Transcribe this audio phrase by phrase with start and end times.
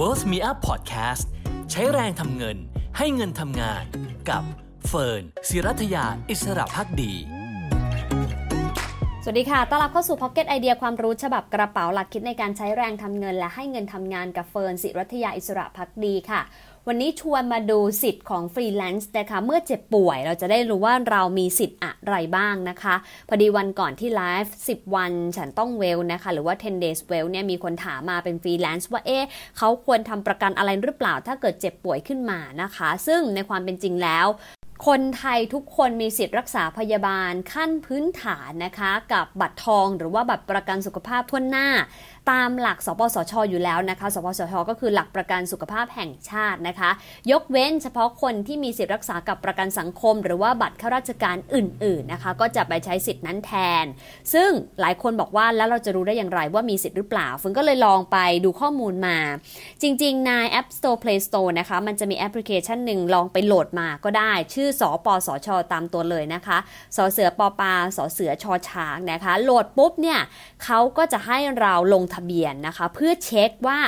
[0.00, 1.24] Wealth Me Up Podcast
[1.70, 2.56] ใช้แรงทำเงิน
[2.98, 3.84] ให้เงินทำงาน
[4.30, 4.42] กับ
[4.88, 7.12] เฟิร์นศิรัถยาอิสรภักดี
[9.22, 16.40] สวัสดีค่ะ ต้อนรับเข้าสู่ Pocket ไอเดียความรู้ฉบับกระเป๋าหลักคิดในการใช้แรงทำเงิน และให้เงินทำงานกับเฟิร์นศิรัถยาอิสรภักดีค่ะ
[16.88, 22.94] วันนี้ชวนมาดูสิทธิ์ของฟรีแลนซ์นะคะ เมื่อเจ็บป่วยเราจะได้รู้ว่าเรามีสิทธิ์อะไรบ้างนะคะ
[23.28, 29.28] พอดีวันก่อนที่ไลฟ์10 วันฉันต้อง wealth นะคะ หรือว่า 10 days wealth เนี่ยมีคนถามมาเป็นฟรีแลนซ์ว่าเอ๊ะ
[29.58, 34.26] เขาควรทำประกันอะไรหรือเปล่าถ้าเกิดเจ็บป่วยขึ้นมานะคะ ซึ่งในความเป็นจริงแล้ว
[34.88, 41.68] คนไทยทุกคนมีสิทธิ์รักษาพยาบาลขั้นพื้นฐานนะคะ กับบัตรทองหรือว่าบัตรประกันสุขภาพทั่วหน้า
[42.30, 46.90] ตามหลักสปสชอยู่แล้วนะคะ สปสช ก็คือหลักประกันสุขภาพแห่งชาตินะคะ
[47.30, 53.52] ยกเว้นเฉพาะคนที่มีสิทธิ์รักษากับประกันสังคม หรือว่าบัตรข้าราชการอื่น ๆนะคะ ก็จะไปใช้สิทธิ์นั้นแท
[53.82, 53.84] น
[54.32, 59.18] ซึ่งหลายคนบอกว่าแล้วเราจะรู้ได้อย่างไรว่ามีสิทธิ์หรือเปล่าเฟิร์นก็เลยลองไปดูข้อมูลมา
[59.82, 66.58] จริง ๆ ใน App Store Play Store นะคะ มันจะมีแอปพลิเคชันหนึ่งลองไปโหลดมาก็ได้ ชื่อสปสชตามตัวเลยนะคะ
[66.96, 70.20] สอเสือปอปาสอเสือชอช้างนะคะ โหลดปุ๊บเนี่ย
[70.64, 73.78] เขาก็จะให้เราลงทะเบียนนะคะ เพื่อเช็คว่า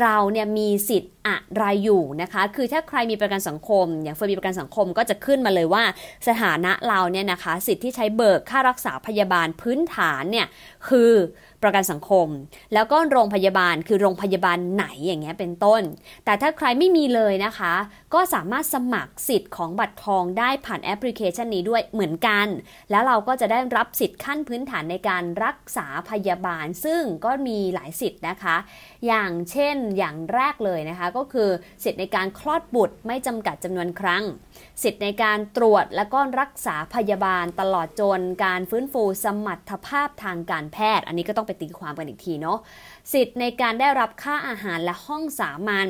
[0.00, 5.84] เราเนี่ยมีสิทธิ์อะไรอยู่นะคะ คือถ้าใครมีประกันสังคม อย่างเฟิร์นมีประกันสังคมก็จะขึ้นมาเลยว่า
[6.28, 10.46] สถานะเราเนี่ยนะคะ สิทธิ์ที่ใช้เบิกค่ารักษาพยาบาลพื้นฐานเนี่ย
[10.88, 11.12] คือ
[11.62, 12.28] ประกันสังคม
[12.74, 15.82] แล้วก็โรงพยาบาลคือโรงพยาบาลไหนอย่างเงี้ยเป็นต้น
[16.24, 17.74] แต่ถ้าใครไม่มีเลยนะคะ
[18.14, 22.46] ก็สามารถสมัครสิทธิ์ของบัตรทองได้ผ่านแอปพลิเคชันนี้ด้วยเหมือนกัน
[22.90, 28.56] แล้วเราก็จะได้รับสิทธิ์ขั้นพื้นฐานในการรักษาพยาบาล ซึ่งก็มีีหลายสิทธิ์นะคะ
[29.06, 31.50] อย่างเช่นอย่างแรกเลยนะคะก็คือ
[31.84, 34.22] สิทธิ์ในการคลอดบุตรไม่จำกัดจำนวนครั้ง
[34.82, 42.58] สิทธิ์ในการตรวจและก็รักษาพยาบาลตลอดจนการฟื้นฟูสมรรถภาพทางการแพทย์ อันนี้ก็ต้องไปตีความกันอีกทีเนาะ
[43.12, 45.88] สิทธิ์ในการได้รับค่าอาหารและห้องสามัญ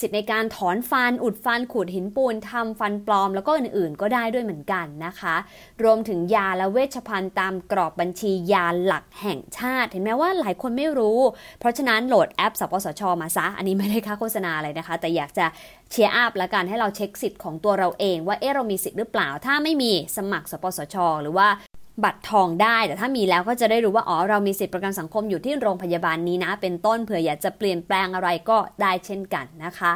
[0.00, 5.34] สิทธิ์ในการถอนฟัน อุดฟัน ขูดหินปูนทำฟันปลอม แล้วก็อื่นๆ ก็ได้ด้วยเหมือนกันนะคะ
[5.82, 11.18] รวมถึงยาและเวชภัณฑ์ตามกรอบบัญชียาหลักแห่งชาติ เห็นไหมว่าหลายคนไม่รู้
[11.60, 15.46] เพราะฉะนั้นโหลดแอปสปสช มาซะ อันนี้ไม่ได้ค่าโฆษณาอะไรนะคะ แต่อยากจะ
[15.90, 21.48] cheer up ละกันให้เราเช็คสิทธิ์ของตัวเราเอง ว่าเอ๊ะเรามีสิทธิ์หรือเปล่า ถ้าไม่มีสมัครสปสช หรือว่า
[22.04, 29.92] บัตรทองได้ แต่ถ้ามีแล้วก็จะได้รู้ว่าอ๋อเรามีสิทธิประกันสังคมอยู่ที่โรงพยาบาลนี้นะ เป็นต้นเผื่ออยากจะเปลี่ยนแปลงอะไรก็ได้เช่นกันนะคะ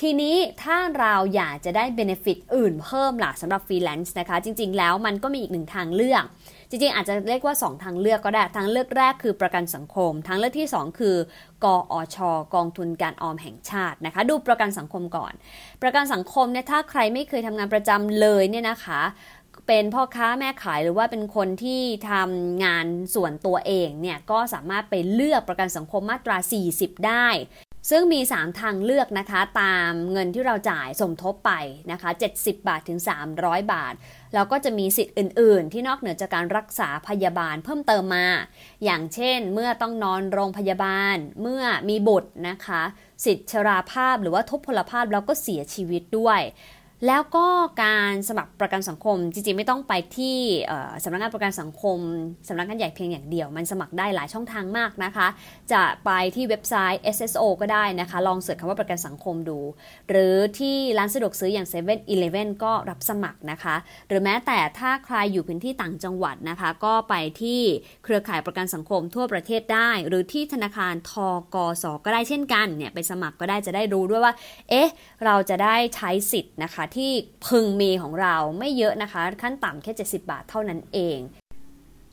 [0.00, 6.24] ทีนี้ถ้าเราอยากจะได้ benefit อื่นเพิ่มล่ะสำหรับฟรีแลนซ์นะคะ จริง ๆ แล้วมันก็มีอีกหนึ่งทางเลือก
[6.70, 11.16] จริง ๆ อาจจะเรียกว่า 2 ทางเลือกก็ได้ ทางเลือกแรกคือประกันสังคม ทางเลือกที่ 2 คือ
[11.64, 12.16] กอช
[12.54, 15.32] กองทุนการออมแห่งชาตินะคะ ดูประกันสังคมก่อน
[15.82, 19.00] ประกันสังคมเนี่ยถ้าใครไม่เคยทำงานประจำเลยเนี่ยนะคะ
[19.68, 26.36] เป็นพ่อค้าแม่ขายหรือว่าเป็นคนที่ทำงานส่วนตัวเองเนี่ยก็สามารถไปเลือกประกันสังคมมาตรา
[26.72, 27.28] 40 ได้
[27.90, 31.52] ซึ่งมี 3 ทางเลือกนะคะ ตามเงินที่เราจ่ายสมทบไป
[31.92, 32.98] นะคะ 70 บาทถึง
[33.36, 33.94] 300 บาท
[34.34, 38.28] แล้วก็จะมีสิทธิ์อื่น ๆ ที่นอกเหนือจากการรักษาพยาบาลเพิ่มเติมมา
[38.84, 42.82] อย่างเช่น เมื่อต้องนอนโรงพยาบาล เมื่อมีบุตรนะคะ
[43.24, 46.40] สิทธิชราภาพหรือว่าทุพพลภาพแล้วก็เสียชีวิตด้วย
[47.06, 47.46] แล้วก็
[47.82, 50.36] การสมัครประกันสังคมจริงๆไม่ต้องไปที่
[51.04, 51.98] สำนักงานประกันสังคม
[52.48, 55.26] สำนักงานใหญ่เพียงอย่างเดียว มันสมัครได้หลายช่องทางมากนะคะ
[55.72, 59.58] จะไปที่เว็บไซต์ SSO ก็ได้นะคะ ลองเสิร์ชคำว่าประกันสังคมดู
[60.08, 63.76] หรือที่ร้านสะดวกซื้ออย่าง7 e เ e ่ e อก็รับสมัครนะคะ
[64.08, 67.60] หรือแม้แต่ถ้าใครอยู่พื้นที่ต่างจังหวัดนะคะ ก็ไปที่
[68.04, 71.12] เครือข่ายประกันสังคมทั่วประเทศได้ หรือที่ธนาคารท
[71.54, 74.34] กสก็ได้เช่นกันเนี่ยไปสมัครก็ได้จะได้รู้ด้วยว่า
[74.70, 74.88] เอ๊ะ
[75.24, 77.12] เราจะได้ใช้สิทธิ์นะคะที่
[77.46, 81.20] พึงมีของเราไม่เยอะนะคะ ขั้นต่ำแค่ 70 บาทเท่านั้นเอง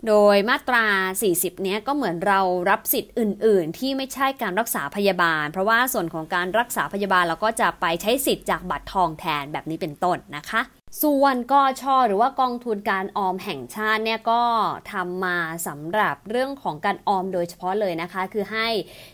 [0.08, 0.86] โดยมาตรา
[1.24, 10.62] 40 เนี้ยก็เหมือนเรารับสิทธิ์อื่น ๆ ที่ไม่ใช่การรักษาพยาบาล เพราะว่าส่วนของการรักษาพยาบาลเราก็จะไปใช้สิทธิ์จากบัตรทองแทนแบบนี้เป็นต้นนะคะ
[11.04, 14.44] ส่วนกอชอหรือว่ากองทุนการออมแห่งชาติเนี่ยก็
[14.92, 15.38] ทำมา
[15.68, 18.68] สำหรับเรื่องของการออมโดยเฉพาะเลยนะคะ คือให้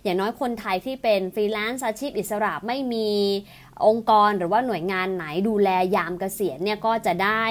[0.03, 3.11] อย่างน้อยคนไทยที่เป็นฟรีแลนซ์อาชีพอิสระไม่มี
[3.85, 7.43] องค์กรหรือว่าหน่วยงานไหนดูแลยามเกษียณเนี่ยก็จะได้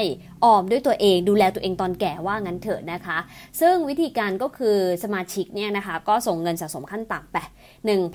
[0.44, 3.18] ออมด้วยตัวเองดูแลตัวเองตอนแก่ว่างั้นเถอะนะคะ
[3.60, 7.36] ซึ่งวิธีการก็คือสมาชิกเนี่ยนะคะก็ส่งเงินสะสมขั้นต่ำไป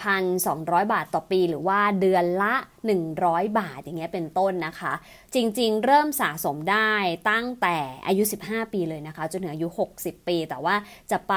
[0.07, 2.55] 1,200 บาทต่อปี หรือว่าเดือนละ
[2.93, 4.93] 100 บาทอย่างเงี้ยเป็นต้นนะคะ
[5.35, 6.91] จริงๆ เริ่มสะสมได้
[7.29, 7.77] ตั้งแต่
[8.07, 9.67] อายุ 15 ปีเลยนะคะ จนถึงอายุ
[9.97, 10.75] 60 ปี แต่ว่า
[11.11, 11.35] จะไป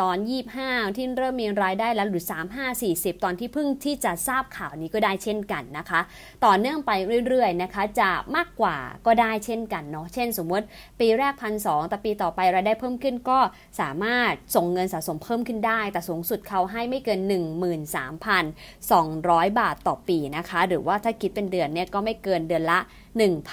[0.00, 0.16] ตอน
[0.58, 6.00] 25 ที่เริ่มมีรายได้แล้วหรือ 35 40 ตอนที่เพิ่งที่จะทราบข่าวนี้ก็ได้เช่นกันนะคะ
[6.44, 6.90] ต่อเนื่องไป
[7.26, 10.66] เรื่อยๆนะคะ จะมากกว่าก็ได้เช่นกันเนาะเช่น สมมติ
[11.00, 13.38] ปีแรกพันสองแต่ปีต่อไปรายได้เพิ่มขึ้นก็
[13.80, 17.20] สามารถส่งเงินสะสมเพิ่มขึ้นได้ แต่สูงสุดเขาให้ไม่เกิน
[18.60, 22.78] 13,200 บาทต่อปีนะคะหรือือว่าถ้าคิดเป็นเดือนเนี่ยก็ไม่เกินเดือนละ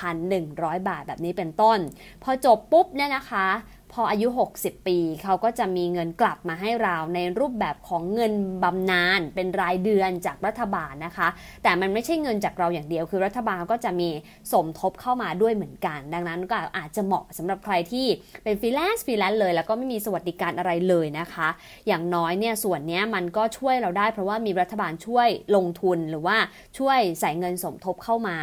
[0.07, 1.79] 1,100 บาทแบบนี้เป็นต้น
[2.23, 3.47] พอจบปุ๊บเนี่ยนะคะ
[3.93, 11.27] พออายุ 60 ปี เขาก็จะมีเงินกลับมาให้เราในรูปแบบของเงินบำนาญเป็นรายเดือนจากรัฐบาลนะคะ
[11.63, 14.09] แต่มันไม่ใช่เงินจากเราอย่างเดียว คือรัฐบาลก็จะมี
[14.51, 18.05] สมทบเข้ามาด้วยเหมือนกัน ดังนั้นก็อาจจะเหมาะสำหรับใครที่
[18.43, 21.47] เป็นฟรีแลนซ์ฟรีแลนซ์เลย แล้วก็ไม่มีสวัสดิการอะไรเลยนะคะ
[21.87, 26.37] อย่างน้อยเนี่ยส่วนนี้มันก็ช่วยเราได้ เพราะว่ามีรัฐบาลช่วยลงทุนหรือว่า
[26.77, 28.37] ช่วยใส่เงินสมทบเข้ามา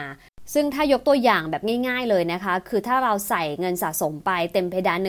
[0.55, 5.09] ซึ่งถ้ายกตัวอย่างแบบง่ายๆเลยนะคะ คือถ้าเราใส่เงินสะสมไปเต็มเพดาน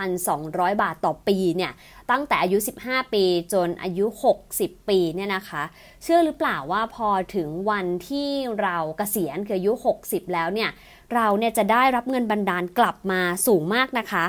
[0.00, 1.72] 13,200 บาทต่อปีเนี่ย
[2.10, 4.06] ตั้งแต่อายุ 15 ปีจนอายุ
[4.46, 5.62] 60 ปีเนี่ยนะคะ
[6.02, 8.30] เชื่อหรือเปล่าว่าพอถึงวันที่
[8.62, 9.72] เรากเกษียณคืออายุ
[10.02, 10.70] 60 แล้วเนี่ย
[11.14, 14.26] เราเนี่ยจะได้รับเงินบันดาลกลับมาสูงมากนะคะ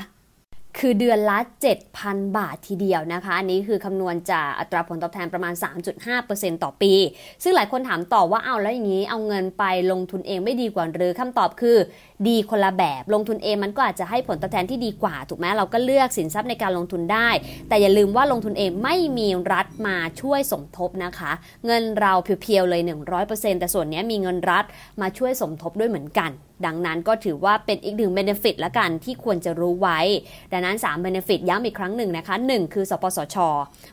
[0.80, 1.38] คือเดือนละ
[1.88, 5.54] 7,000 บาททีเดียวนะคะ อันนี้คือคำนวณจากอัตราผลตอบแทนประมาณ
[6.08, 6.94] 3.5%ต่อปี
[7.44, 11.78] ซึ่งหลายคนถามต่อว่าเอาแล้วอย่างนี้เอาเงินไปลงทุนเองไม่ดีกว่าหรือคำตอบคือ
[12.28, 17.30] ดีคนละแบบลงทุนเองมันก็อาจจะให้ผลตอบแทนที่ดีกว่า ถูกไหมเราก็เลือกสินทรัพย์ในการลงทุนได้
[17.68, 21.32] แต่อย่าลืมว่าลงทุนเองไม่มีรัฐมาช่วยสมทบนะคะ
[21.66, 22.82] เงินเรา pure ๆเลย
[23.22, 24.66] 100%แต่ส่วนนี้มีเงินรัฐ
[25.02, 26.32] มาช่วยสมทบด้วยเหมือนกัน
[26.66, 30.00] ดังนั้นก็ถือว่าเป็นอีกหนึ่ง benefit ละกันที่ควรจะรู้ไว้
[30.52, 33.38] ดังนั้น3 benefit ย้ำอีกครั้งหนึ่งนะคะ 1 คือ สปสช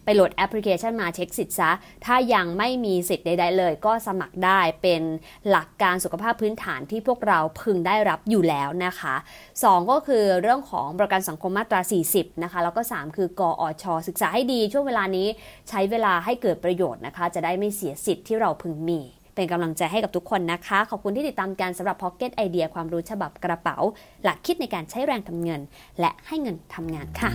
[0.05, 1.71] ไปโหลดแอปพลิเคชันมาเช็คสิทธิ์ซะ
[2.05, 5.03] ถ้ายังไม่มีสิทธิ์ใด ๆ เลย ก็สมัครได้เป็น
[5.51, 9.15] หลักประกันสุขภาพพื้นฐานที่พวกเราพึงได้รับอยู่แล้วนะคะ
[9.55, 11.81] 2 ก็คือเรื่องของประกันสังคมมาตรา
[12.13, 15.29] 40 นะคะ แล้วก็ 3 คือกอชศึกษาให้ดีช่วงเวลานี้
[15.69, 19.01] ใช้เวลาให้เกิดประโยชน์นะคะ จะได้ไม่เสียสิทธิ์ที่เราพึงมี
[19.39, 23.77] เป็นกำลังใจให้กับทุกคนนะคะ ขอบคุณที่ติดตามการสำหรับ Pocket ไอเดียความรู้ฉบับกระเป๋า
[24.25, 25.61] หลักคิดในการใช้แรงทำเงิน
[26.01, 27.31] และให้เงินทำงานค่ะ